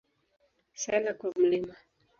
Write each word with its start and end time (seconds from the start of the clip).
Sala 0.81 1.11
kwa 1.19 1.29
Mt. 1.39 1.65